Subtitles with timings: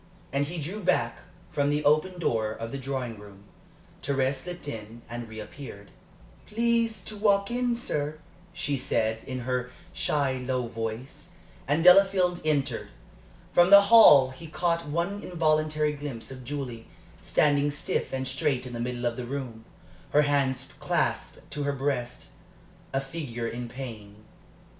[0.33, 1.19] And he drew back
[1.51, 3.43] from the open door of the drawing room.
[4.01, 5.91] Thérèse slipped in, and reappeared.
[6.47, 8.17] "Please to walk in, sir,"
[8.51, 11.33] she said, in her shy, low voice,
[11.67, 12.87] and Delafield entered.
[13.53, 16.87] From the hall he had caught one involuntary glimpse of Julie,
[17.21, 19.65] standing stiff and straight in the middle of the room,
[20.13, 22.31] her hands clasped to her breast
[22.91, 24.15] a figure in pain.